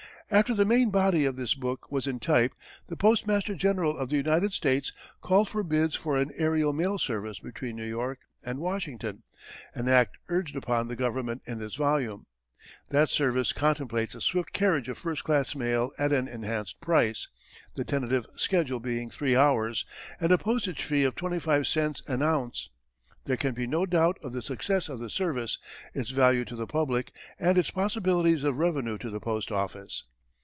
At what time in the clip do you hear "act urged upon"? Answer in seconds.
9.89-10.87